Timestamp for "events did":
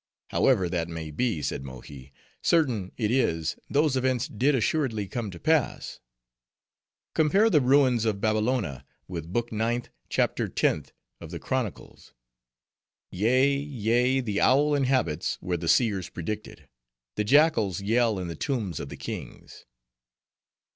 3.95-4.55